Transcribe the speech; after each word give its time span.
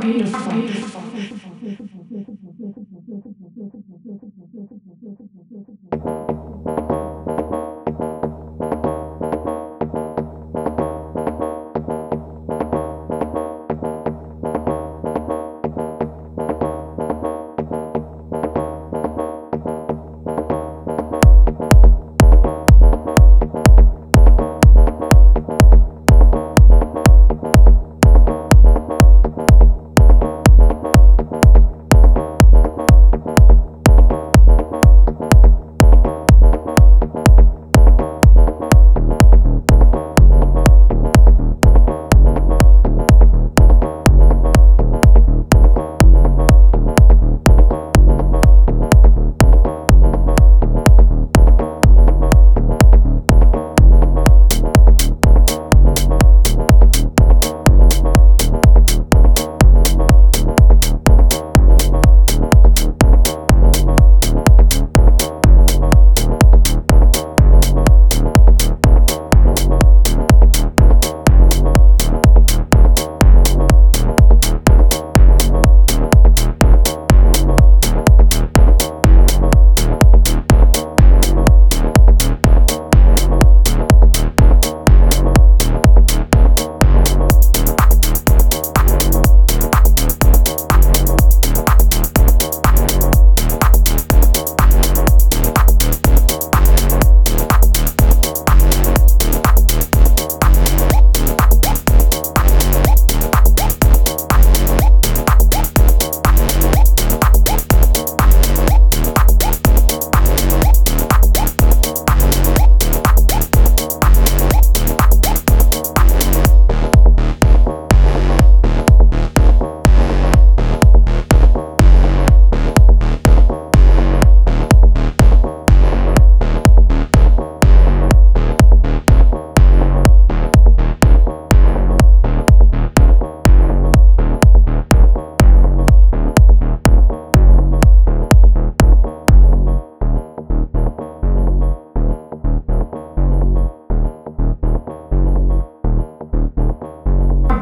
beautiful. 0.00 0.52
beautiful. 0.52 1.05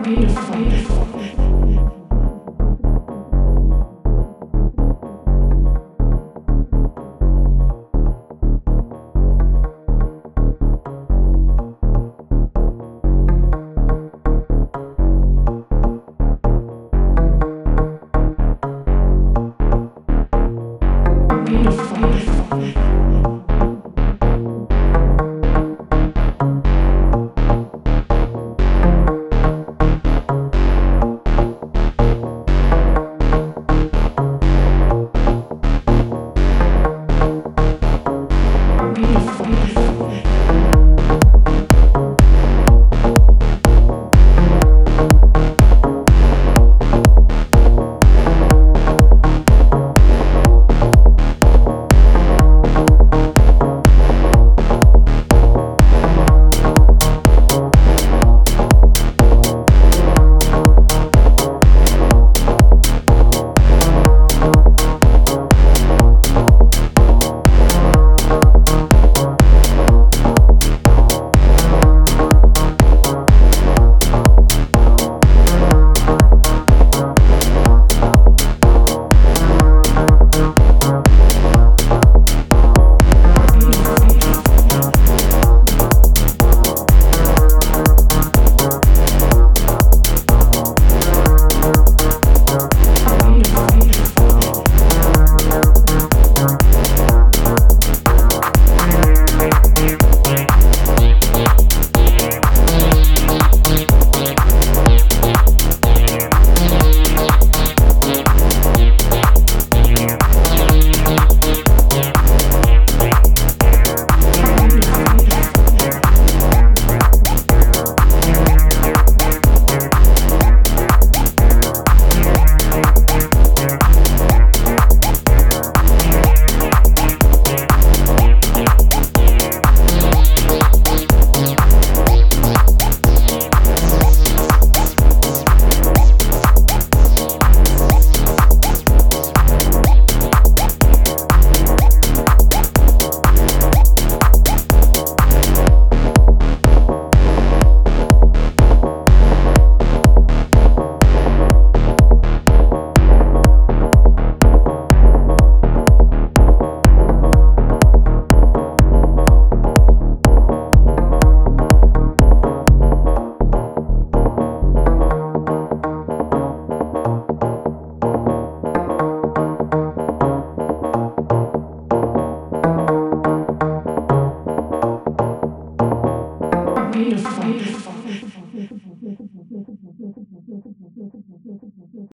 beautiful. 0.04 0.54
beautiful. 0.54 1.03